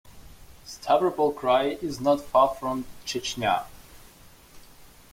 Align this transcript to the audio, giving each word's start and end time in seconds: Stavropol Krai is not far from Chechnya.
Stavropol 0.65 1.31
Krai 1.35 1.77
is 1.83 2.01
not 2.01 2.21
far 2.21 2.55
from 2.55 2.87
Chechnya. 3.05 3.65